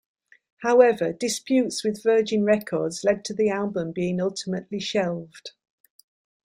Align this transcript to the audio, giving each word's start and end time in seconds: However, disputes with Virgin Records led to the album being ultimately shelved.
However, 0.63 1.13
disputes 1.13 1.83
with 1.83 2.01
Virgin 2.01 2.43
Records 2.43 3.03
led 3.03 3.23
to 3.25 3.35
the 3.35 3.51
album 3.51 3.91
being 3.91 4.19
ultimately 4.19 4.79
shelved. 4.79 5.51